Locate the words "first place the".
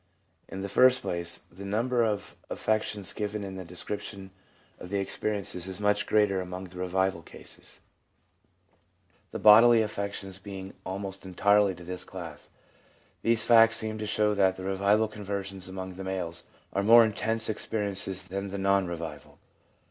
0.67-1.63